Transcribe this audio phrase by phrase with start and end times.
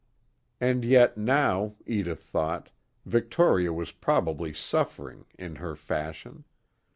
[0.59, 2.71] And yet now, Edith thought,
[3.05, 6.43] Victoria was probably suffering, in her fashion.